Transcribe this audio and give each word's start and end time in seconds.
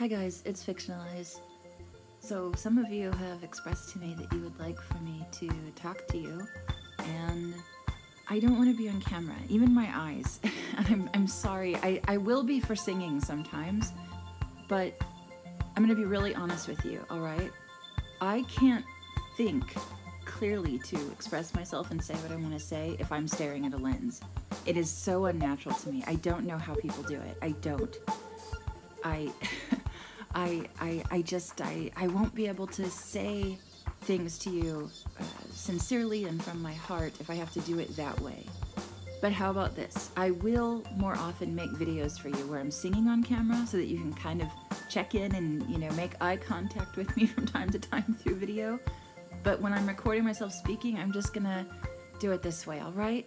Hi 0.00 0.06
guys, 0.06 0.42
it's 0.46 0.64
Fictionalize. 0.64 1.40
So, 2.20 2.54
some 2.56 2.78
of 2.78 2.90
you 2.90 3.10
have 3.10 3.44
expressed 3.44 3.90
to 3.90 3.98
me 3.98 4.16
that 4.18 4.32
you 4.32 4.40
would 4.40 4.58
like 4.58 4.80
for 4.80 4.96
me 5.00 5.26
to 5.32 5.50
talk 5.76 6.06
to 6.06 6.16
you, 6.16 6.40
and 7.00 7.52
I 8.26 8.40
don't 8.40 8.56
want 8.56 8.70
to 8.70 8.74
be 8.78 8.88
on 8.88 8.98
camera, 9.02 9.36
even 9.50 9.74
my 9.74 9.90
eyes. 9.94 10.40
I'm, 10.78 11.10
I'm 11.12 11.26
sorry. 11.26 11.76
I, 11.76 12.00
I 12.08 12.16
will 12.16 12.42
be 12.42 12.60
for 12.60 12.74
singing 12.74 13.20
sometimes, 13.20 13.92
but 14.68 14.98
I'm 15.76 15.84
going 15.84 15.94
to 15.94 15.94
be 15.94 16.06
really 16.06 16.34
honest 16.34 16.66
with 16.66 16.82
you, 16.82 17.04
alright? 17.10 17.52
I 18.22 18.46
can't 18.48 18.86
think 19.36 19.74
clearly 20.24 20.78
to 20.78 20.96
express 21.12 21.54
myself 21.54 21.90
and 21.90 22.02
say 22.02 22.14
what 22.14 22.32
I 22.32 22.36
want 22.36 22.54
to 22.54 22.58
say 22.58 22.96
if 22.98 23.12
I'm 23.12 23.28
staring 23.28 23.66
at 23.66 23.74
a 23.74 23.76
lens. 23.76 24.22
It 24.64 24.78
is 24.78 24.88
so 24.88 25.26
unnatural 25.26 25.74
to 25.74 25.92
me. 25.92 26.02
I 26.06 26.14
don't 26.14 26.46
know 26.46 26.56
how 26.56 26.74
people 26.76 27.02
do 27.02 27.16
it. 27.20 27.36
I 27.42 27.50
don't. 27.50 27.94
I. 29.04 29.30
I, 30.34 30.68
I, 30.80 31.02
I 31.10 31.22
just, 31.22 31.60
I, 31.60 31.90
I 31.96 32.06
won't 32.06 32.34
be 32.34 32.46
able 32.46 32.66
to 32.68 32.88
say 32.90 33.58
things 34.02 34.38
to 34.38 34.50
you 34.50 34.90
uh, 35.18 35.24
sincerely 35.52 36.24
and 36.24 36.42
from 36.42 36.62
my 36.62 36.72
heart 36.72 37.12
if 37.20 37.30
I 37.30 37.34
have 37.34 37.52
to 37.52 37.60
do 37.60 37.78
it 37.78 37.96
that 37.96 38.18
way. 38.20 38.46
But 39.20 39.32
how 39.32 39.50
about 39.50 39.76
this? 39.76 40.10
I 40.16 40.30
will 40.30 40.82
more 40.96 41.14
often 41.14 41.54
make 41.54 41.70
videos 41.72 42.18
for 42.18 42.28
you 42.28 42.46
where 42.46 42.58
I'm 42.58 42.70
singing 42.70 43.06
on 43.06 43.22
camera 43.22 43.66
so 43.66 43.76
that 43.76 43.86
you 43.86 43.98
can 43.98 44.14
kind 44.14 44.40
of 44.40 44.48
check 44.88 45.14
in 45.14 45.34
and, 45.34 45.68
you 45.70 45.78
know, 45.78 45.90
make 45.92 46.12
eye 46.22 46.36
contact 46.36 46.96
with 46.96 47.14
me 47.16 47.26
from 47.34 47.46
time 47.46 47.70
to 47.70 47.78
time 47.78 48.16
through 48.18 48.36
video. 48.36 48.80
But 49.42 49.60
when 49.60 49.72
I'm 49.72 49.86
recording 49.86 50.24
myself 50.24 50.52
speaking, 50.52 50.98
I'm 50.98 51.12
just 51.12 51.34
gonna 51.34 51.66
do 52.18 52.32
it 52.32 52.42
this 52.42 52.66
way, 52.66 52.80
all 52.80 52.92
right? 52.92 53.26